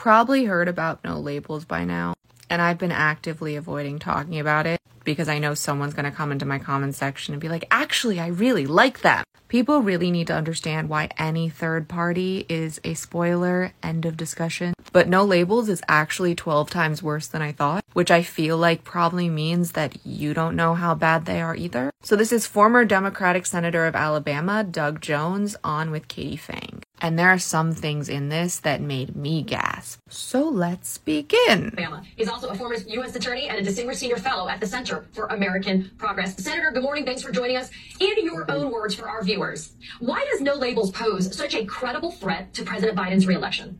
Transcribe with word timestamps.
probably 0.00 0.46
heard 0.46 0.66
about 0.66 1.04
no 1.04 1.20
labels 1.20 1.66
by 1.66 1.84
now, 1.84 2.14
and 2.48 2.62
I've 2.62 2.78
been 2.78 2.90
actively 2.90 3.54
avoiding 3.56 3.98
talking 3.98 4.40
about 4.40 4.66
it 4.66 4.80
because 5.04 5.28
I 5.28 5.38
know 5.38 5.52
someone's 5.52 5.92
going 5.92 6.10
to 6.10 6.10
come 6.10 6.32
into 6.32 6.46
my 6.46 6.58
comment 6.58 6.94
section 6.94 7.34
and 7.34 7.40
be 7.40 7.50
like, 7.50 7.66
actually, 7.70 8.18
I 8.18 8.28
really 8.28 8.66
like 8.66 9.02
them. 9.02 9.22
People 9.48 9.82
really 9.82 10.10
need 10.10 10.28
to 10.28 10.34
understand 10.34 10.88
why 10.88 11.10
any 11.18 11.50
third 11.50 11.86
party 11.86 12.46
is 12.48 12.80
a 12.82 12.94
spoiler. 12.94 13.74
End 13.82 14.06
of 14.06 14.16
discussion. 14.16 14.72
But 14.90 15.06
no 15.06 15.22
labels 15.22 15.68
is 15.68 15.82
actually 15.86 16.34
12 16.34 16.70
times 16.70 17.02
worse 17.02 17.26
than 17.26 17.42
I 17.42 17.52
thought, 17.52 17.84
which 17.92 18.10
I 18.10 18.22
feel 18.22 18.56
like 18.56 18.84
probably 18.84 19.28
means 19.28 19.72
that 19.72 19.98
you 20.06 20.32
don't 20.32 20.56
know 20.56 20.72
how 20.72 20.94
bad 20.94 21.26
they 21.26 21.42
are 21.42 21.54
either. 21.54 21.90
So 22.02 22.16
this 22.16 22.32
is 22.32 22.46
former 22.46 22.86
Democratic 22.86 23.44
Senator 23.44 23.84
of 23.84 23.94
Alabama, 23.94 24.64
Doug 24.64 25.02
Jones, 25.02 25.56
on 25.62 25.90
with 25.90 26.08
Katie 26.08 26.38
Phang. 26.38 26.79
And 27.00 27.18
there 27.18 27.28
are 27.28 27.38
some 27.38 27.72
things 27.72 28.08
in 28.08 28.28
this 28.28 28.60
that 28.60 28.80
made 28.80 29.16
me 29.16 29.42
gasp. 29.42 30.00
So 30.08 30.48
let's 30.48 30.98
begin. 30.98 31.66
Alabama. 31.78 32.02
He's 32.16 32.28
also 32.28 32.48
a 32.48 32.54
former 32.54 32.76
U.S. 32.76 33.16
attorney 33.16 33.48
and 33.48 33.58
a 33.58 33.62
distinguished 33.62 34.00
senior 34.00 34.16
fellow 34.16 34.48
at 34.48 34.60
the 34.60 34.66
Center 34.66 35.06
for 35.12 35.26
American 35.26 35.90
Progress. 35.98 36.36
Senator, 36.42 36.70
good 36.72 36.82
morning. 36.82 37.04
Thanks 37.04 37.22
for 37.22 37.32
joining 37.32 37.56
us. 37.56 37.70
In 38.00 38.24
your 38.24 38.50
own 38.50 38.70
words 38.70 38.94
for 38.94 39.08
our 39.08 39.22
viewers, 39.22 39.72
why 40.00 40.24
does 40.30 40.40
no 40.40 40.54
labels 40.54 40.90
pose 40.90 41.34
such 41.36 41.54
a 41.54 41.64
credible 41.64 42.12
threat 42.12 42.52
to 42.54 42.64
President 42.64 42.98
Biden's 42.98 43.26
reelection? 43.26 43.78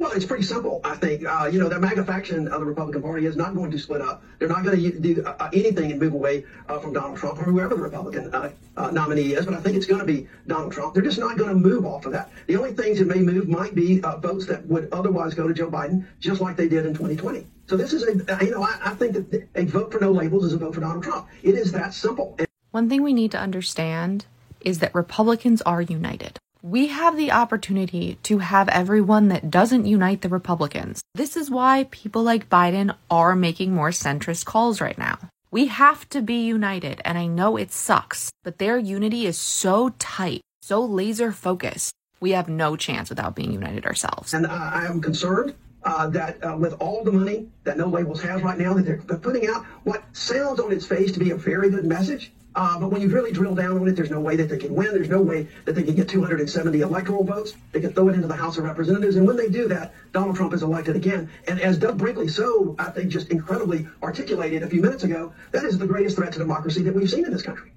Well, 0.00 0.12
it's 0.12 0.24
pretty 0.24 0.44
simple. 0.44 0.80
I 0.82 0.96
think 0.96 1.26
uh, 1.26 1.50
you 1.52 1.60
know 1.60 1.68
the 1.68 1.78
MAGA 1.78 2.06
faction 2.06 2.48
of 2.48 2.60
the 2.60 2.64
Republican 2.64 3.02
Party 3.02 3.26
is 3.26 3.36
not 3.36 3.54
going 3.54 3.70
to 3.70 3.78
split 3.78 4.00
up. 4.00 4.22
They're 4.38 4.48
not 4.48 4.64
going 4.64 4.80
to 4.80 4.98
do 4.98 5.22
uh, 5.22 5.50
anything 5.52 5.90
and 5.90 6.00
move 6.00 6.14
away 6.14 6.46
uh, 6.70 6.78
from 6.78 6.94
Donald 6.94 7.18
Trump 7.18 7.38
or 7.38 7.42
whoever 7.42 7.74
the 7.74 7.82
Republican 7.82 8.34
uh, 8.34 8.50
uh, 8.78 8.90
nominee 8.92 9.34
is. 9.34 9.44
But 9.44 9.52
I 9.52 9.60
think 9.60 9.76
it's 9.76 9.84
going 9.84 10.00
to 10.00 10.06
be 10.06 10.26
Donald 10.46 10.72
Trump. 10.72 10.94
They're 10.94 11.02
just 11.02 11.18
not 11.18 11.36
going 11.36 11.50
to 11.50 11.54
move 11.54 11.84
off 11.84 12.06
of 12.06 12.12
that. 12.12 12.30
The 12.46 12.56
only 12.56 12.72
things 12.72 12.98
that 12.98 13.08
may 13.08 13.20
move 13.20 13.46
might 13.46 13.74
be 13.74 14.00
uh, 14.02 14.16
votes 14.16 14.46
that 14.46 14.66
would 14.68 14.88
otherwise 14.90 15.34
go 15.34 15.46
to 15.46 15.52
Joe 15.52 15.70
Biden, 15.70 16.06
just 16.18 16.40
like 16.40 16.56
they 16.56 16.66
did 16.66 16.86
in 16.86 16.94
2020. 16.94 17.46
So 17.66 17.76
this 17.76 17.92
is 17.92 18.02
a 18.04 18.42
you 18.42 18.52
know 18.52 18.62
I, 18.62 18.78
I 18.82 18.94
think 18.94 19.12
that 19.12 19.48
a 19.54 19.66
vote 19.66 19.92
for 19.92 20.00
no 20.00 20.12
labels 20.12 20.46
is 20.46 20.54
a 20.54 20.58
vote 20.58 20.74
for 20.74 20.80
Donald 20.80 21.04
Trump. 21.04 21.28
It 21.42 21.56
is 21.56 21.72
that 21.72 21.92
simple. 21.92 22.38
One 22.70 22.88
thing 22.88 23.02
we 23.02 23.12
need 23.12 23.32
to 23.32 23.38
understand 23.38 24.24
is 24.62 24.78
that 24.78 24.94
Republicans 24.94 25.60
are 25.60 25.82
united. 25.82 26.38
We 26.62 26.88
have 26.88 27.16
the 27.16 27.32
opportunity 27.32 28.18
to 28.24 28.38
have 28.38 28.68
everyone 28.68 29.28
that 29.28 29.50
doesn't 29.50 29.86
unite 29.86 30.20
the 30.20 30.28
Republicans. 30.28 31.00
This 31.14 31.34
is 31.34 31.50
why 31.50 31.86
people 31.90 32.22
like 32.22 32.50
Biden 32.50 32.94
are 33.10 33.34
making 33.34 33.72
more 33.72 33.88
centrist 33.88 34.44
calls 34.44 34.78
right 34.78 34.98
now. 34.98 35.18
We 35.50 35.68
have 35.68 36.06
to 36.10 36.20
be 36.20 36.44
united, 36.44 37.00
and 37.02 37.16
I 37.16 37.26
know 37.26 37.56
it 37.56 37.72
sucks, 37.72 38.30
but 38.44 38.58
their 38.58 38.76
unity 38.76 39.24
is 39.24 39.38
so 39.38 39.94
tight, 39.98 40.42
so 40.60 40.84
laser 40.84 41.32
focused. 41.32 41.94
We 42.20 42.32
have 42.32 42.50
no 42.50 42.76
chance 42.76 43.08
without 43.08 43.34
being 43.34 43.52
united 43.52 43.86
ourselves. 43.86 44.34
And 44.34 44.46
I 44.46 44.82
I 44.82 44.84
am 44.84 45.00
concerned 45.00 45.54
uh, 45.82 46.08
that 46.08 46.44
uh, 46.44 46.58
with 46.58 46.74
all 46.74 47.02
the 47.02 47.12
money 47.12 47.48
that 47.64 47.78
No 47.78 47.86
Labels 47.86 48.20
has 48.20 48.42
right 48.42 48.58
now, 48.58 48.74
that 48.74 48.84
they're, 48.84 49.00
they're 49.06 49.16
putting 49.16 49.48
out 49.48 49.64
what 49.84 50.04
sounds 50.12 50.60
on 50.60 50.72
its 50.72 50.86
face 50.86 51.10
to 51.12 51.18
be 51.18 51.30
a 51.30 51.36
very 51.36 51.70
good 51.70 51.86
message. 51.86 52.32
Uh, 52.54 52.78
but 52.80 52.90
when 52.90 53.00
you 53.00 53.08
really 53.08 53.32
drill 53.32 53.54
down 53.54 53.78
on 53.78 53.88
it, 53.88 53.92
there's 53.92 54.10
no 54.10 54.20
way 54.20 54.36
that 54.36 54.48
they 54.48 54.58
can 54.58 54.74
win. 54.74 54.88
There's 54.92 55.08
no 55.08 55.22
way 55.22 55.46
that 55.64 55.74
they 55.74 55.82
can 55.82 55.94
get 55.94 56.08
270 56.08 56.80
electoral 56.80 57.24
votes. 57.24 57.54
They 57.72 57.80
can 57.80 57.92
throw 57.92 58.08
it 58.08 58.14
into 58.14 58.26
the 58.26 58.34
House 58.34 58.58
of 58.58 58.64
Representatives. 58.64 59.16
And 59.16 59.26
when 59.26 59.36
they 59.36 59.48
do 59.48 59.68
that, 59.68 59.94
Donald 60.12 60.36
Trump 60.36 60.52
is 60.52 60.62
elected 60.62 60.96
again. 60.96 61.30
And 61.46 61.60
as 61.60 61.78
Doug 61.78 61.98
Brinkley 61.98 62.28
so, 62.28 62.74
I 62.78 62.90
think, 62.90 63.10
just 63.10 63.30
incredibly 63.30 63.86
articulated 64.02 64.62
a 64.62 64.68
few 64.68 64.82
minutes 64.82 65.04
ago, 65.04 65.32
that 65.52 65.64
is 65.64 65.78
the 65.78 65.86
greatest 65.86 66.16
threat 66.16 66.32
to 66.32 66.38
democracy 66.38 66.82
that 66.82 66.94
we've 66.94 67.10
seen 67.10 67.24
in 67.24 67.32
this 67.32 67.42
country. 67.42 67.72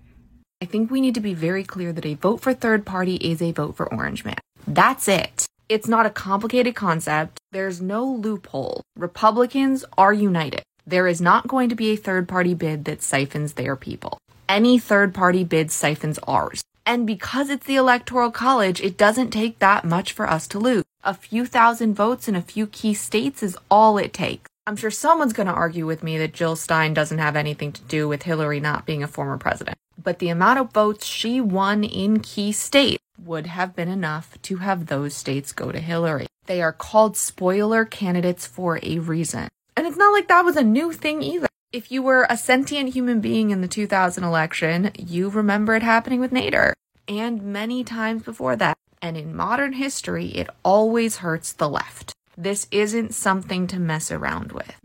I 0.61 0.65
think 0.65 0.89
we 0.89 1.01
need 1.01 1.15
to 1.15 1.21
be 1.21 1.33
very 1.33 1.63
clear 1.63 1.91
that 1.93 2.05
a 2.05 2.13
vote 2.13 2.39
for 2.41 2.53
third 2.53 2.85
party 2.85 3.15
is 3.17 3.41
a 3.41 3.51
vote 3.51 3.75
for 3.75 3.93
Orange 3.93 4.23
Man. 4.23 4.37
That's 4.65 5.07
it. 5.07 5.45
It's 5.69 5.87
not 5.87 6.05
a 6.05 6.09
complicated 6.09 6.75
concept. 6.75 7.37
There's 7.51 7.81
no 7.81 8.05
loophole. 8.05 8.81
Republicans 8.95 9.85
are 9.97 10.13
united. 10.13 10.63
There 10.85 11.07
is 11.07 11.21
not 11.21 11.47
going 11.47 11.69
to 11.69 11.75
be 11.75 11.91
a 11.91 11.95
third 11.95 12.27
party 12.27 12.53
bid 12.53 12.85
that 12.85 13.01
siphons 13.01 13.53
their 13.53 13.75
people. 13.75 14.17
Any 14.49 14.77
third 14.77 15.13
party 15.13 15.43
bid 15.43 15.71
siphons 15.71 16.19
ours. 16.27 16.63
And 16.85 17.07
because 17.07 17.49
it's 17.49 17.65
the 17.65 17.77
Electoral 17.77 18.29
College, 18.29 18.81
it 18.81 18.97
doesn't 18.97 19.31
take 19.31 19.59
that 19.59 19.85
much 19.85 20.11
for 20.11 20.29
us 20.29 20.47
to 20.49 20.59
lose. 20.59 20.83
A 21.03 21.13
few 21.13 21.45
thousand 21.45 21.95
votes 21.95 22.27
in 22.27 22.35
a 22.35 22.41
few 22.41 22.67
key 22.67 22.93
states 22.93 23.41
is 23.41 23.57
all 23.71 23.97
it 23.97 24.13
takes. 24.13 24.49
I'm 24.65 24.75
sure 24.75 24.91
someone's 24.91 25.33
going 25.33 25.47
to 25.47 25.53
argue 25.53 25.85
with 25.85 26.03
me 26.03 26.17
that 26.17 26.33
Jill 26.33 26.55
Stein 26.55 26.93
doesn't 26.93 27.17
have 27.17 27.35
anything 27.35 27.71
to 27.73 27.81
do 27.83 28.07
with 28.07 28.23
Hillary 28.23 28.59
not 28.59 28.85
being 28.85 29.03
a 29.03 29.07
former 29.07 29.37
president. 29.37 29.77
But 30.01 30.19
the 30.19 30.29
amount 30.29 30.59
of 30.59 30.71
votes 30.71 31.05
she 31.05 31.41
won 31.41 31.83
in 31.83 32.19
key 32.19 32.51
states 32.51 33.03
would 33.17 33.47
have 33.47 33.75
been 33.75 33.89
enough 33.89 34.37
to 34.43 34.57
have 34.57 34.87
those 34.87 35.13
states 35.13 35.51
go 35.51 35.71
to 35.71 35.79
Hillary. 35.79 36.27
They 36.45 36.61
are 36.61 36.73
called 36.73 37.15
spoiler 37.15 37.85
candidates 37.85 38.45
for 38.45 38.79
a 38.83 38.99
reason. 38.99 39.47
And 39.75 39.87
it's 39.87 39.97
not 39.97 40.13
like 40.13 40.27
that 40.27 40.45
was 40.45 40.57
a 40.57 40.63
new 40.63 40.91
thing 40.91 41.21
either. 41.23 41.47
If 41.73 41.91
you 41.91 42.03
were 42.03 42.27
a 42.29 42.37
sentient 42.37 42.93
human 42.93 43.19
being 43.19 43.49
in 43.49 43.61
the 43.61 43.67
2000 43.67 44.23
election, 44.23 44.91
you 44.95 45.29
remember 45.29 45.73
it 45.73 45.81
happening 45.81 46.19
with 46.19 46.29
Nader 46.29 46.73
and 47.07 47.41
many 47.41 47.83
times 47.83 48.21
before 48.21 48.55
that. 48.57 48.77
And 49.01 49.17
in 49.17 49.35
modern 49.35 49.73
history, 49.73 50.27
it 50.27 50.51
always 50.61 51.17
hurts 51.17 51.51
the 51.51 51.67
left. 51.67 52.13
This 52.37 52.67
isn't 52.69 53.15
something 53.15 53.65
to 53.65 53.79
mess 53.79 54.11
around 54.11 54.51
with. 54.51 54.82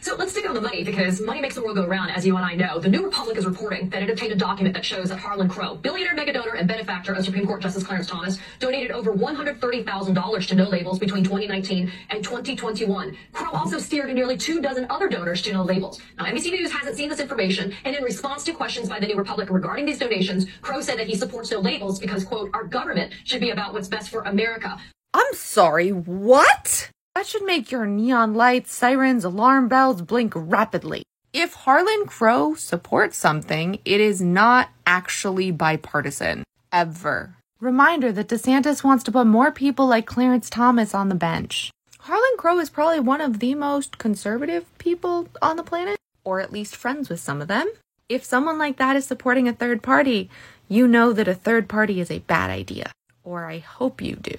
So 0.00 0.14
let's 0.16 0.32
stick 0.32 0.48
on 0.48 0.54
the 0.54 0.60
money 0.60 0.84
because 0.84 1.20
money 1.20 1.40
makes 1.40 1.54
the 1.54 1.62
world 1.62 1.76
go 1.76 1.86
round, 1.86 2.10
as 2.10 2.26
you 2.26 2.36
and 2.36 2.44
I 2.44 2.54
know. 2.54 2.78
The 2.78 2.88
New 2.88 3.04
Republic 3.04 3.36
is 3.36 3.46
reporting 3.46 3.88
that 3.90 4.02
it 4.02 4.10
obtained 4.10 4.32
a 4.32 4.36
document 4.36 4.74
that 4.74 4.84
shows 4.84 5.08
that 5.08 5.18
Harlan 5.18 5.48
Crow, 5.48 5.76
billionaire 5.76 6.14
mega 6.14 6.32
donor 6.32 6.54
and 6.54 6.66
benefactor 6.66 7.12
of 7.12 7.24
Supreme 7.24 7.46
Court 7.46 7.62
Justice 7.62 7.84
Clarence 7.84 8.06
Thomas, 8.06 8.38
donated 8.58 8.90
over 8.90 9.12
$130,000 9.12 10.46
to 10.48 10.54
no 10.54 10.64
labels 10.68 10.98
between 10.98 11.24
2019 11.24 11.92
and 12.10 12.24
2021. 12.24 13.16
Crow 13.32 13.50
also 13.52 13.78
steered 13.78 14.12
nearly 14.14 14.36
two 14.36 14.60
dozen 14.60 14.86
other 14.90 15.08
donors 15.08 15.42
to 15.42 15.52
no 15.52 15.62
labels. 15.62 16.00
Now, 16.18 16.24
NBC 16.24 16.50
News 16.50 16.72
hasn't 16.72 16.96
seen 16.96 17.08
this 17.08 17.20
information, 17.20 17.74
and 17.84 17.94
in 17.94 18.02
response 18.02 18.44
to 18.44 18.52
questions 18.52 18.88
by 18.88 19.00
the 19.00 19.06
New 19.06 19.16
Republic 19.16 19.50
regarding 19.50 19.86
these 19.86 19.98
donations, 19.98 20.46
Crow 20.62 20.80
said 20.80 20.98
that 20.98 21.06
he 21.06 21.14
supports 21.14 21.50
no 21.50 21.60
labels 21.60 21.98
because, 21.98 22.24
quote, 22.24 22.50
our 22.54 22.64
government 22.64 23.12
should 23.24 23.40
be 23.40 23.50
about 23.50 23.72
what's 23.72 23.88
best 23.88 24.10
for 24.10 24.22
America. 24.22 24.78
I'm 25.14 25.34
sorry, 25.34 25.90
what? 25.90 26.90
That 27.16 27.26
should 27.26 27.44
make 27.44 27.72
your 27.72 27.86
neon 27.86 28.34
lights, 28.34 28.74
sirens, 28.74 29.24
alarm 29.24 29.68
bells 29.68 30.02
blink 30.02 30.34
rapidly. 30.36 31.02
If 31.32 31.54
Harlan 31.54 32.04
Crow 32.04 32.52
supports 32.52 33.16
something, 33.16 33.78
it 33.86 34.02
is 34.02 34.20
not 34.20 34.68
actually 34.86 35.50
bipartisan. 35.50 36.44
Ever. 36.70 37.36
Reminder 37.58 38.12
that 38.12 38.28
DeSantis 38.28 38.84
wants 38.84 39.02
to 39.04 39.12
put 39.12 39.26
more 39.26 39.50
people 39.50 39.86
like 39.86 40.04
Clarence 40.04 40.50
Thomas 40.50 40.94
on 40.94 41.08
the 41.08 41.14
bench. 41.14 41.70
Harlan 42.00 42.36
Crow 42.36 42.58
is 42.58 42.68
probably 42.68 43.00
one 43.00 43.22
of 43.22 43.38
the 43.38 43.54
most 43.54 43.96
conservative 43.96 44.66
people 44.76 45.26
on 45.40 45.56
the 45.56 45.62
planet, 45.62 45.96
or 46.22 46.40
at 46.40 46.52
least 46.52 46.76
friends 46.76 47.08
with 47.08 47.18
some 47.18 47.40
of 47.40 47.48
them. 47.48 47.66
If 48.10 48.24
someone 48.24 48.58
like 48.58 48.76
that 48.76 48.94
is 48.94 49.06
supporting 49.06 49.48
a 49.48 49.54
third 49.54 49.82
party, 49.82 50.28
you 50.68 50.86
know 50.86 51.14
that 51.14 51.28
a 51.28 51.34
third 51.34 51.66
party 51.66 51.98
is 51.98 52.10
a 52.10 52.18
bad 52.18 52.50
idea. 52.50 52.92
Or 53.24 53.46
I 53.46 53.60
hope 53.60 54.02
you 54.02 54.16
do. 54.16 54.36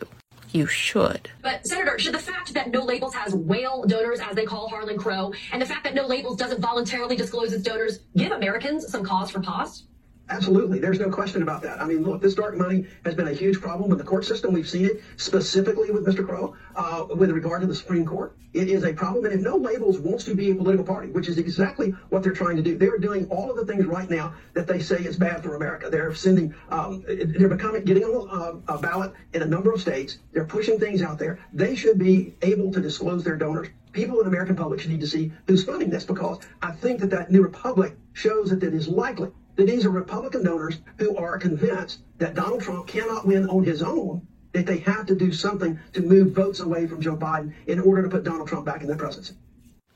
You 0.58 0.66
should. 0.66 1.30
But 1.44 1.68
Senator, 1.68 2.00
should 2.00 2.16
the 2.16 2.18
fact 2.18 2.52
that 2.56 2.72
No 2.72 2.82
Labels 2.84 3.14
has 3.14 3.36
whale 3.36 3.84
donors, 3.84 4.20
as 4.20 4.36
they 4.36 4.44
call 4.44 4.68
Harlan 4.68 4.98
Crow, 4.98 5.32
and 5.52 5.62
the 5.62 5.68
fact 5.68 5.84
that 5.84 5.94
No 5.94 6.08
Labels 6.08 6.36
doesn't 6.36 6.60
voluntarily 6.60 7.16
disclose 7.16 7.54
its 7.54 7.62
donors 7.62 8.00
give 8.16 8.32
Americans 8.32 8.90
some 8.92 9.04
cause 9.04 9.30
for 9.30 9.40
pause? 9.40 9.84
Absolutely. 10.30 10.80
There's 10.80 11.00
no 11.00 11.10
question 11.10 11.42
about 11.42 11.62
that. 11.62 11.82
I 11.82 11.86
mean, 11.86 12.04
look, 12.04 12.22
this 12.22 12.36
dark 12.36 12.58
money 12.58 12.86
has 13.06 13.16
been 13.16 13.30
a 13.30 13.34
huge 13.34 13.62
problem 13.62 13.92
in 13.94 13.98
the 13.98 14.04
court 14.04 14.26
system. 14.26 14.54
We've 14.54 14.68
seen 14.68 14.86
it 14.86 15.02
specifically 15.16 15.90
with 15.90 16.06
Mr. 16.06 16.26
Crow 16.26 16.54
uh, 16.76 17.06
with 17.16 17.32
regard 17.32 17.62
to 17.62 17.68
the 17.68 17.76
Supreme 17.76 18.06
Court. 18.06 18.36
It 18.54 18.68
is 18.68 18.84
a 18.84 18.92
problem. 18.92 19.24
And 19.24 19.34
if 19.34 19.42
no 19.42 19.56
labels 19.56 20.00
wants 20.00 20.26
to 20.26 20.36
be 20.36 20.52
a 20.52 20.56
political 20.56 20.84
party, 20.84 21.12
which 21.12 21.30
is 21.30 21.38
exactly 21.38 21.92
what 22.10 22.24
they're 22.24 22.34
trying 22.34 22.58
to 22.58 22.62
do, 22.62 22.78
they're 22.78 22.98
doing 22.98 23.26
all 23.30 23.50
of 23.50 23.56
the 23.56 23.66
things 23.66 23.86
right 23.86 24.10
now 24.10 24.34
that 24.54 24.68
they 24.68 24.80
say 24.80 24.98
is 24.98 25.16
bad 25.16 25.42
for 25.44 25.56
America. 25.56 25.90
They're 25.90 26.14
sending, 26.14 26.54
um, 26.70 27.06
they're 27.08 27.48
becoming, 27.48 27.86
getting 27.86 28.04
a, 28.04 28.74
a 28.74 28.78
ballot 28.80 29.14
in 29.34 29.44
a 29.44 29.48
number 29.48 29.72
of 29.72 29.80
states. 29.80 30.18
They're 30.34 30.46
pushing 30.46 30.78
things 30.78 31.02
out 31.02 31.20
there. 31.20 31.40
They 31.54 31.76
should 31.76 32.00
be 32.00 32.36
able 32.42 32.74
to 32.74 32.82
disclose 32.82 33.24
their 33.24 33.38
donors. 33.38 33.70
People 33.94 34.18
in 34.20 34.26
the 34.26 34.30
American 34.30 34.58
public 34.58 34.82
should 34.82 34.92
need 34.92 35.02
to 35.02 35.08
see 35.08 35.32
who's 35.48 35.64
funding 35.64 35.90
this 35.90 36.04
because 36.04 36.40
I 36.62 36.72
think 36.74 37.00
that 37.00 37.10
that 37.12 37.32
new 37.32 37.42
republic 37.42 37.96
shows 38.12 38.50
that 38.50 38.62
it 38.62 38.74
is 38.74 38.90
likely 38.90 39.32
that 39.58 39.68
these 39.68 39.86
are 39.86 39.90
Republican 39.90 40.44
donors 40.44 40.78
who 40.98 41.18
are 41.18 41.38
convinced 41.38 42.00
that 42.20 42.36
Donald 42.36 42.62
Trump 42.62 42.88
cannot 42.88 43.28
win 43.28 43.50
on 43.50 43.64
his 43.64 43.84
own, 43.84 44.26
that 44.54 44.66
they 44.66 44.78
have 44.78 45.06
to 45.08 45.16
do 45.16 45.32
something 45.32 45.78
to 45.94 46.02
move 46.02 46.32
votes 46.32 46.62
away 46.62 46.88
from 46.88 47.02
Joe 47.02 47.18
Biden 47.18 47.54
in 47.66 47.80
order 47.80 48.04
to 48.04 48.10
put 48.10 48.24
Donald 48.24 48.48
Trump 48.48 48.66
back 48.66 48.82
in 48.82 48.88
the 48.88 48.96
presidency. 48.96 49.36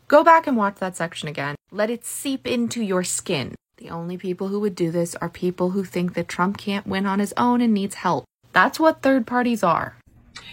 Go 0.07 0.23
back 0.23 0.45
and 0.45 0.57
watch 0.57 0.75
that 0.75 0.97
section 0.97 1.29
again. 1.29 1.55
Let 1.71 1.89
it 1.89 2.03
seep 2.03 2.45
into 2.45 2.81
your 2.81 3.03
skin. 3.03 3.55
The 3.77 3.89
only 3.89 4.17
people 4.17 4.49
who 4.49 4.59
would 4.59 4.75
do 4.75 4.91
this 4.91 5.15
are 5.15 5.29
people 5.29 5.71
who 5.71 5.83
think 5.83 6.15
that 6.15 6.27
Trump 6.27 6.57
can't 6.57 6.85
win 6.85 7.05
on 7.05 7.19
his 7.19 7.33
own 7.37 7.61
and 7.61 7.73
needs 7.73 7.95
help. 7.95 8.25
That's 8.51 8.79
what 8.79 9.01
third 9.01 9.25
parties 9.25 9.63
are. 9.63 9.95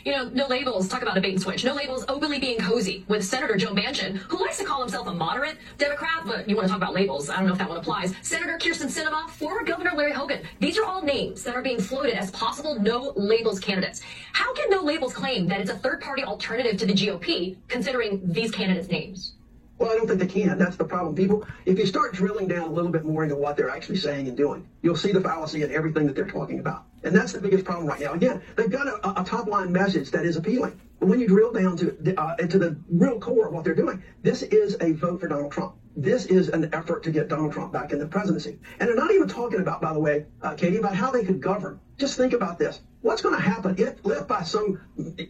You 0.05 0.13
know, 0.13 0.29
no 0.29 0.47
labels, 0.47 0.89
talk 0.89 1.03
about 1.03 1.19
a 1.19 1.21
bait 1.21 1.35
and 1.35 1.43
switch. 1.43 1.65
No 1.65 1.75
labels 1.75 2.05
openly 2.09 2.39
being 2.39 2.59
cozy 2.59 3.05
with 3.09 3.25
Senator 3.25 3.57
Joe 3.57 3.75
Manchin, 3.75 4.17
who 4.17 4.41
likes 4.41 4.59
to 4.59 4.65
call 4.65 4.81
himself 4.81 5.07
a 5.07 5.13
moderate 5.13 5.59
Democrat, 5.77 6.23
but 6.27 6.49
you 6.49 6.57
want 6.57 6.67
to 6.67 6.73
talk 6.73 6.81
about 6.81 6.95
labels. 6.95 7.29
I 7.31 7.37
don't 7.37 7.47
know 7.47 7.53
if 7.53 7.59
that 7.59 7.69
one 7.69 7.79
applies. 7.79 8.15
Senator 8.23 8.59
Kyrsten 8.59 8.87
Sinema, 8.87 9.29
former 9.31 9.65
Governor 9.65 9.93
Larry 9.95 10.13
Hogan. 10.13 10.41
These 10.61 10.79
are 10.79 10.85
all 10.85 11.03
names 11.03 11.43
that 11.45 11.55
are 11.55 11.63
being 11.63 11.81
floated 11.81 12.15
as 12.15 12.31
possible 12.31 12.81
no 12.81 13.13
labels 13.17 13.61
candidates. 13.61 14.01
How 14.33 14.55
can 14.55 14.71
no 14.71 14.83
labels 14.83 15.15
claim 15.15 15.47
that 15.49 15.61
it's 15.61 15.71
a 15.71 15.77
third 15.77 16.01
party 16.01 16.25
alternative 16.25 16.77
to 16.79 16.87
the 16.87 16.95
GOP, 16.95 17.57
considering 17.69 18.21
these 18.25 18.51
candidates' 18.51 18.89
names? 18.89 19.35
Well, 19.79 19.91
I 19.91 19.97
don't 19.97 20.09
think 20.09 20.19
they 20.19 20.27
can. 20.27 20.59
That's 20.59 20.77
the 20.77 20.85
problem. 20.85 21.15
People, 21.15 21.47
if 21.65 21.79
you 21.79 21.87
start 21.87 22.13
drilling 22.13 22.49
down 22.49 22.69
a 22.69 22.73
little 22.73 22.91
bit 22.91 23.05
more 23.05 23.23
into 23.23 23.37
what 23.37 23.57
they're 23.57 23.71
actually 23.71 23.97
saying 23.97 24.27
and 24.27 24.37
doing, 24.37 24.69
you'll 24.83 24.97
see 24.97 25.13
the 25.13 25.21
fallacy 25.21 25.63
in 25.63 25.71
everything 25.71 26.07
that 26.07 26.17
they're 26.17 26.27
talking 26.27 26.59
about. 26.59 26.85
And 27.05 27.15
that's 27.15 27.33
the 27.33 27.41
biggest 27.41 27.65
problem 27.65 27.87
right 27.87 28.01
now. 28.01 28.13
Again, 28.13 28.43
they've 28.57 28.71
got 28.71 28.89
a, 28.89 29.21
a 29.21 29.25
top 29.25 29.47
line 29.47 29.71
message 29.71 30.11
that 30.11 30.25
is 30.25 30.37
appealing. 30.37 30.81
But 30.99 31.09
when 31.09 31.21
you 31.21 31.29
drill 31.29 31.53
down 31.53 31.77
to 31.77 32.21
uh, 32.21 32.35
into 32.41 32.59
the 32.59 32.77
real 32.91 33.21
core 33.21 33.47
of 33.47 33.55
what 33.55 33.63
they're 33.63 33.75
doing, 33.75 34.03
this 34.23 34.43
is 34.43 34.77
a 34.81 34.93
vote 34.93 35.21
for 35.21 35.29
Donald 35.29 35.53
Trump. 35.53 35.77
This 35.97 36.27
is 36.27 36.49
an 36.49 36.69
effort 36.73 37.05
to 37.05 37.11
get 37.13 37.29
Donald 37.29 37.53
Trump 37.53 37.73
back 37.73 37.93
in 37.93 38.01
the 38.01 38.07
presidency. 38.07 38.59
And 38.81 38.89
they're 38.89 38.97
not 38.97 39.13
even 39.13 39.29
talking 39.29 39.61
about, 39.61 39.81
by 39.81 39.93
the 39.93 40.01
way, 40.01 40.27
uh, 40.43 40.55
Katie, 40.55 40.77
about 40.77 40.95
how 40.97 41.13
they 41.13 41.25
could 41.25 41.41
govern. 41.41 41.79
Just 41.99 42.17
think 42.17 42.33
about 42.33 42.59
this. 42.59 42.81
What's 43.01 43.23
going 43.23 43.37
to 43.37 43.41
happen 43.41 43.77
if, 43.79 43.95
if 44.05 44.27
by 44.27 44.43
some 44.43 44.81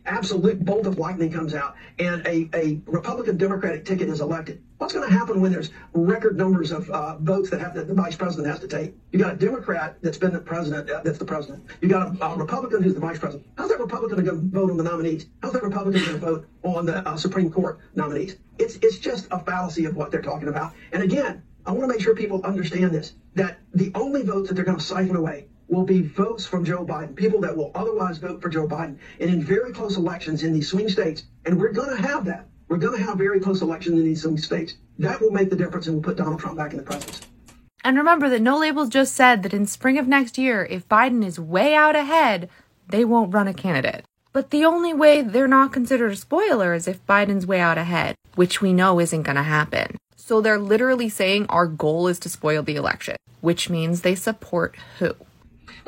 absolute 0.07 0.65
bolt 0.65 0.87
of 0.87 0.99
lightning 0.99 1.31
comes 1.31 1.55
out 1.55 1.75
and 1.99 2.27
a, 2.27 2.49
a 2.55 2.81
Republican 2.87 3.37
Democratic 3.37 3.85
ticket 3.85 4.09
is 4.09 4.23
elected? 4.23 4.63
What's 4.79 4.95
going 4.95 5.07
to 5.07 5.15
happen 5.15 5.43
when 5.43 5.53
there's 5.53 5.71
record 5.93 6.39
numbers 6.39 6.73
of 6.73 6.89
uh, 6.89 7.19
votes 7.19 7.51
that 7.51 7.61
have 7.61 7.75
to, 7.75 7.85
the 7.85 7.93
vice 7.93 8.17
president 8.17 8.49
has 8.49 8.61
to 8.61 8.69
take? 8.69 8.95
You 9.13 9.19
got 9.19 9.35
a 9.35 9.37
Democrat 9.37 9.99
that's 10.01 10.17
been 10.17 10.33
the 10.33 10.41
president, 10.41 10.89
uh, 10.89 11.03
that's 11.05 11.19
the 11.19 11.27
president. 11.27 11.67
You 11.83 11.91
got 11.91 12.19
a, 12.19 12.25
a, 12.25 12.37
Republican 12.39 12.83
who's 12.83 12.95
the 12.95 13.01
vice 13.01 13.19
president. 13.19 13.47
How's 13.59 13.69
that 13.69 13.81
Republican 13.81 14.25
going 14.25 14.41
to 14.41 14.47
vote 14.47 14.71
on 14.71 14.79
the 14.79 14.85
nominees? 14.85 15.27
How's 15.43 15.53
that 15.53 15.63
Republican 15.63 16.01
going 16.01 16.21
to 16.21 16.27
vote 16.27 16.49
on 16.63 16.87
the 16.87 17.07
uh, 17.07 17.17
Supreme 17.17 17.51
Court 17.51 17.81
nominees? 17.95 18.37
It's 18.59 18.77
it's 18.77 18.99
just 18.99 19.29
a 19.31 19.41
fallacy 19.41 19.85
of 19.85 19.95
what 19.95 20.11
they're 20.11 20.23
talking 20.23 20.49
about. 20.49 20.73
And 20.93 21.03
again, 21.03 21.43
I 21.67 21.73
want 21.73 21.83
to 21.83 21.89
make 21.89 22.01
sure 22.01 22.15
people 22.15 22.41
understand 22.45 22.93
this: 22.93 23.13
that 23.35 23.59
the 23.75 23.93
only 23.95 24.23
votes 24.23 24.49
that 24.49 24.55
they're 24.55 24.65
going 24.65 24.79
to 24.79 24.85
siphon 24.85 25.17
away 25.17 25.49
will 25.69 25.85
be 25.85 26.03
votes 26.03 26.47
from 26.47 26.65
Joe 26.65 26.85
Biden, 26.85 27.15
people 27.15 27.41
that 27.41 27.57
will 27.57 27.71
otherwise 27.75 28.19
vote 28.19 28.43
for 28.43 28.49
Joe 28.49 28.67
Biden. 28.67 28.99
And 29.21 29.31
in 29.31 29.43
very 29.43 29.73
close 29.73 29.97
elections 29.97 30.43
in 30.43 30.53
these 30.53 30.69
swing 30.69 30.89
states, 30.89 31.25
and 31.45 31.59
we're 31.59 31.73
going 31.73 31.95
to 31.95 32.03
have 32.03 32.25
that. 32.25 32.47
We're 32.69 32.79
going 32.79 32.99
to 32.99 33.05
have 33.05 33.17
very 33.17 33.41
close 33.41 33.63
elections 33.63 33.99
in 33.99 34.05
these 34.05 34.23
swing 34.23 34.39
states. 34.39 34.75
That 34.99 35.21
will 35.21 35.31
make 35.31 35.51
the 35.51 35.57
difference 35.57 35.87
and 35.87 35.97
will 35.97 36.03
put 36.03 36.17
Donald 36.17 36.41
Trump 36.41 36.59
back 36.59 36.73
in 36.73 36.79
the 36.79 36.83
presidency. 36.83 37.25
And 37.85 37.97
remember 37.97 38.29
that 38.29 38.43
No 38.43 38.59
Labels 38.59 38.89
just 38.89 39.15
said 39.15 39.43
that 39.43 39.55
in 39.55 39.65
spring 39.65 39.99
of 39.99 40.09
next 40.09 40.37
year, 40.37 40.67
if 40.69 40.89
Biden 40.89 41.25
is 41.25 41.39
way 41.39 41.75
out 41.75 41.97
ahead, 41.97 42.51
they 42.89 43.05
won't 43.05 43.33
run 43.33 43.49
a 43.49 43.55
candidate. 43.55 44.05
But 44.33 44.51
the 44.51 44.65
only 44.65 44.93
way 44.93 45.23
they're 45.23 45.49
not 45.49 45.73
considered 45.73 46.13
a 46.13 46.17
spoiler 46.17 46.75
is 46.75 46.87
if 46.87 47.05
Biden's 47.07 47.47
way 47.47 47.61
out 47.61 47.79
ahead, 47.79 48.15
which 48.35 48.61
we 48.61 48.73
know 48.73 49.01
isn't 49.01 49.23
going 49.23 49.37
to 49.37 49.43
happen. 49.43 49.97
So 50.17 50.41
they're 50.41 50.59
literally 50.59 51.09
saying 51.09 51.47
our 51.49 51.67
goal 51.67 52.09
is 52.09 52.19
to 52.21 52.29
spoil 52.29 52.63
the 52.63 52.77
election, 52.77 53.17
which 53.41 53.71
means 53.71 54.03
they 54.03 54.15
support 54.15 54.77
who? 54.99 55.15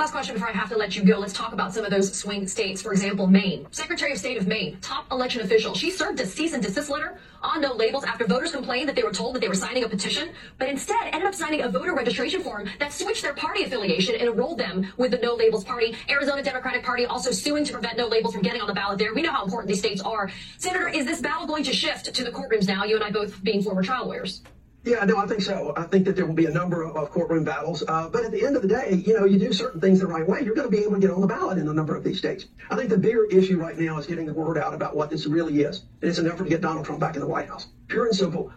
Last 0.00 0.12
question 0.12 0.35
before 0.35 0.49
I 0.49 0.52
have 0.52 0.70
to 0.70 0.79
let 0.79 0.97
you 0.97 1.05
go. 1.05 1.19
Let's 1.19 1.35
talk 1.35 1.52
about 1.52 1.75
some 1.75 1.85
of 1.85 1.91
those 1.91 2.11
swing 2.19 2.49
states. 2.49 2.81
For 2.81 2.91
example, 2.91 3.26
Maine. 3.26 3.67
Secretary 3.70 4.12
of 4.12 4.19
State 4.19 4.38
of 4.38 4.47
Maine, 4.47 4.79
top 4.81 5.05
election 5.12 5.43
official. 5.43 5.75
She 5.75 5.91
served 5.91 6.19
a 6.20 6.26
cease 6.26 6.55
and 6.55 6.62
desist 6.62 6.88
letter 6.88 7.19
on 7.43 7.61
no 7.61 7.75
labels 7.75 8.05
after 8.05 8.26
voters 8.26 8.50
complained 8.50 8.88
that 8.88 8.97
they 8.97 9.02
were 9.02 9.12
told 9.12 9.35
that 9.35 9.41
they 9.41 9.49
were 9.49 9.55
signing 9.55 9.85
a 9.85 9.88
petition, 9.91 10.31
but 10.56 10.70
instead 10.70 10.97
ended 11.12 11.29
up 11.29 11.35
signing 11.35 11.61
a 11.61 11.69
voter 11.69 11.94
registration 11.94 12.43
form 12.43 12.67
that 12.79 12.94
switched 12.94 13.20
their 13.20 13.35
party 13.35 13.64
affiliation 13.64 14.14
and 14.14 14.23
enrolled 14.23 14.56
them 14.56 14.91
with 14.97 15.11
the 15.11 15.19
no 15.19 15.35
labels 15.35 15.64
party. 15.64 15.94
Arizona 16.08 16.43
Democratic 16.43 16.82
Party 16.82 17.05
also 17.05 17.31
suing 17.31 17.62
to 17.62 17.73
prevent 17.75 17.99
no 17.99 18.06
labels 18.06 18.32
from 18.32 18.41
getting 18.41 18.62
on 18.62 18.69
the 18.69 18.75
ballot 18.75 18.99
there. 18.99 19.12
We 19.12 19.20
know 19.20 19.32
how 19.32 19.44
important 19.44 19.69
these 19.69 19.81
states 19.81 20.00
are. 20.00 20.31
Senator, 20.56 20.88
is 20.88 21.05
this 21.05 21.20
battle 21.20 21.47
going 21.47 21.64
to 21.64 21.75
shift 21.75 22.14
to 22.14 22.25
the 22.25 22.31
courtrooms 22.31 22.67
now? 22.67 22.85
You 22.85 22.94
and 22.94 23.05
I 23.05 23.11
both 23.11 23.44
being 23.44 23.62
former 23.62 23.82
trial 23.82 24.06
lawyers. 24.06 24.41
Yeah, 24.82 25.05
no, 25.05 25.19
I 25.19 25.27
think 25.27 25.43
so. 25.43 25.75
I 25.77 25.82
think 25.82 26.06
that 26.06 26.17
there 26.17 26.25
will 26.25 26.35
be 26.35 26.47
a 26.47 26.50
number 26.50 26.82
of, 26.82 26.97
of 26.97 27.11
courtroom 27.11 27.44
battles. 27.44 27.82
Uh, 27.87 28.09
but 28.09 28.25
at 28.25 28.31
the 28.31 28.47
end 28.47 28.56
of 28.56 28.62
the 28.62 28.69
day, 28.69 29.03
you 29.06 29.12
know, 29.12 29.27
you 29.27 29.38
do 29.38 29.53
certain 29.53 29.79
things 29.79 30.00
the 30.00 30.06
right 30.06 30.27
way, 30.27 30.41
you're 30.43 30.55
going 30.55 30.71
to 30.71 30.75
be 30.75 30.82
able 30.82 30.94
to 30.94 31.00
get 31.00 31.11
on 31.11 31.21
the 31.21 31.27
ballot 31.27 31.59
in 31.59 31.69
a 31.69 31.73
number 31.73 31.94
of 31.94 32.03
these 32.03 32.17
states. 32.17 32.47
I 32.71 32.77
think 32.77 32.88
the 32.88 32.97
bigger 32.97 33.27
issue 33.27 33.59
right 33.59 33.79
now 33.79 33.99
is 33.99 34.06
getting 34.06 34.25
the 34.25 34.32
word 34.32 34.56
out 34.56 34.73
about 34.73 34.97
what 34.97 35.11
this 35.11 35.27
really 35.27 35.61
is. 35.61 35.85
And 36.00 36.09
it's 36.09 36.19
an 36.19 36.27
effort 36.27 36.44
to 36.44 36.50
get 36.50 36.62
Donald 36.62 36.87
Trump 36.87 36.99
back 36.99 37.15
in 37.15 37.21
the 37.21 37.27
White 37.27 37.49
House. 37.49 37.69
Pure 37.88 38.06
and 38.06 38.17
simple. 38.17 38.53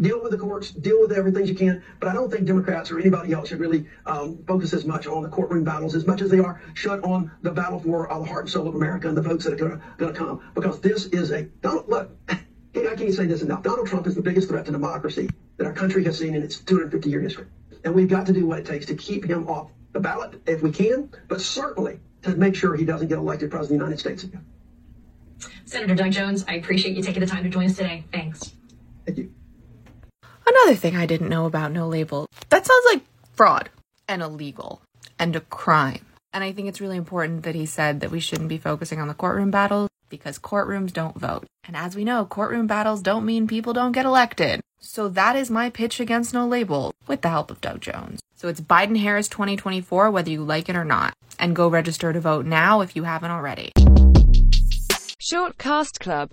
Deal 0.00 0.20
with 0.20 0.32
the 0.32 0.38
courts, 0.38 0.72
deal 0.72 1.00
with 1.00 1.12
everything 1.12 1.46
you 1.46 1.54
can. 1.54 1.82
But 2.00 2.08
I 2.08 2.12
don't 2.12 2.30
think 2.30 2.46
Democrats 2.46 2.90
or 2.90 2.98
anybody 2.98 3.32
else 3.32 3.48
should 3.48 3.60
really 3.60 3.86
um, 4.06 4.44
focus 4.46 4.74
as 4.74 4.84
much 4.84 5.06
on 5.06 5.22
the 5.22 5.28
courtroom 5.28 5.64
battles 5.64 5.94
as 5.94 6.04
much 6.04 6.20
as 6.20 6.30
they 6.30 6.40
are 6.40 6.60
shut 6.74 7.02
on 7.04 7.30
the 7.42 7.52
battle 7.52 7.78
for 7.78 8.12
uh, 8.12 8.18
the 8.18 8.24
heart 8.24 8.42
and 8.42 8.50
soul 8.50 8.68
of 8.68 8.74
America 8.74 9.08
and 9.08 9.16
the 9.16 9.22
votes 9.22 9.44
that 9.44 9.54
are 9.54 9.80
going 9.96 10.12
to 10.12 10.18
come. 10.18 10.42
Because 10.54 10.80
this 10.80 11.06
is 11.06 11.30
a, 11.30 11.44
Donald, 11.62 11.88
look, 11.88 12.10
I 12.74 12.94
can't 12.96 13.14
say 13.14 13.26
this 13.26 13.42
enough. 13.42 13.62
Donald 13.62 13.86
Trump 13.86 14.06
is 14.06 14.14
the 14.14 14.22
biggest 14.22 14.48
threat 14.48 14.66
to 14.66 14.72
democracy 14.72 15.28
that 15.56 15.66
our 15.66 15.72
country 15.72 16.04
has 16.04 16.18
seen 16.18 16.34
in 16.34 16.42
its 16.42 16.58
250 16.58 17.08
year 17.08 17.20
history. 17.20 17.46
And 17.84 17.94
we've 17.94 18.08
got 18.08 18.26
to 18.26 18.32
do 18.32 18.46
what 18.46 18.58
it 18.58 18.66
takes 18.66 18.86
to 18.86 18.94
keep 18.94 19.24
him 19.24 19.48
off 19.48 19.70
the 19.92 20.00
ballot 20.00 20.40
if 20.46 20.62
we 20.62 20.70
can, 20.70 21.10
but 21.28 21.40
certainly 21.40 22.00
to 22.22 22.30
make 22.36 22.54
sure 22.54 22.74
he 22.76 22.84
doesn't 22.84 23.08
get 23.08 23.18
elected 23.18 23.50
president 23.50 23.82
of 23.82 23.88
the 23.88 23.94
United 23.94 24.00
States 24.00 24.24
again. 24.24 24.44
Senator 25.64 25.94
Doug 25.94 26.12
Jones, 26.12 26.44
I 26.48 26.54
appreciate 26.54 26.96
you 26.96 27.02
taking 27.02 27.20
the 27.20 27.26
time 27.26 27.44
to 27.44 27.50
join 27.50 27.66
us 27.66 27.76
today. 27.76 28.04
Thanks. 28.12 28.52
Thank 29.06 29.18
you. 29.18 29.32
Another 30.46 30.74
thing 30.74 30.96
I 30.96 31.06
didn't 31.06 31.28
know 31.28 31.46
about 31.46 31.72
No 31.72 31.88
Label 31.88 32.26
that 32.50 32.66
sounds 32.66 32.84
like 32.92 33.02
fraud 33.34 33.70
and 34.08 34.22
illegal 34.22 34.82
and 35.18 35.34
a 35.34 35.40
crime. 35.40 36.04
And 36.32 36.44
I 36.44 36.52
think 36.52 36.68
it's 36.68 36.80
really 36.80 36.96
important 36.96 37.42
that 37.42 37.54
he 37.54 37.66
said 37.66 38.00
that 38.00 38.10
we 38.10 38.20
shouldn't 38.20 38.48
be 38.48 38.58
focusing 38.58 39.00
on 39.00 39.08
the 39.08 39.14
courtroom 39.14 39.50
battles 39.50 39.88
because 40.12 40.38
courtrooms 40.38 40.92
don't 40.92 41.18
vote. 41.18 41.46
And 41.64 41.74
as 41.74 41.96
we 41.96 42.04
know, 42.04 42.26
courtroom 42.26 42.66
battles 42.66 43.00
don't 43.00 43.24
mean 43.24 43.48
people 43.48 43.72
don't 43.72 43.92
get 43.92 44.04
elected. 44.04 44.60
So 44.78 45.08
that 45.08 45.36
is 45.36 45.50
my 45.50 45.70
pitch 45.70 46.00
against 46.00 46.34
no 46.34 46.46
label 46.46 46.92
with 47.06 47.22
the 47.22 47.30
help 47.30 47.50
of 47.50 47.62
Doug 47.62 47.80
Jones. 47.80 48.20
So 48.36 48.48
it's 48.48 48.60
Biden 48.60 48.98
Harris 48.98 49.26
2024, 49.28 50.10
whether 50.10 50.30
you 50.30 50.44
like 50.44 50.68
it 50.68 50.76
or 50.76 50.84
not. 50.84 51.14
And 51.38 51.56
go 51.56 51.66
register 51.66 52.12
to 52.12 52.20
vote 52.20 52.44
now 52.44 52.82
if 52.82 52.94
you 52.94 53.04
haven't 53.04 53.30
already. 53.30 53.72
Short 55.18 55.56
Cast 55.56 55.98
Club 55.98 56.28